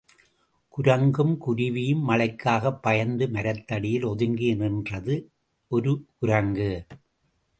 குரங்கும் 0.73 1.33
குருவியும் 1.37 2.01
மழைக்காகப் 2.09 2.79
பயந்து 2.81 3.27
மரத்தடியில் 3.27 4.03
ஒதுங்கி 4.03 4.55
நின்றது 4.55 5.15
ஒரு 5.71 5.91
குரங்கு. 6.19 6.71